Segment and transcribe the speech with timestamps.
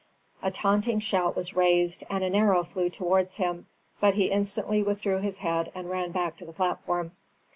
[0.41, 3.67] A taunting shout was raised and an arrow flew towards him,
[3.99, 7.11] but he instantly withdrew his head and ran back to the platform.